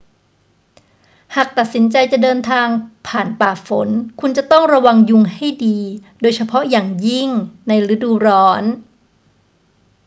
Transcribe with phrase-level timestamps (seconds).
[1.35, 2.67] หากตัดสินใจจะเดินทาง
[3.07, 3.89] ผ่านป่าฝน
[4.19, 5.79] คุณจะต้องระวังยุงให้ดี
[6.21, 7.29] โดยเฉพาะอย่างยิ่ง
[7.67, 8.63] ในฤดูร้อน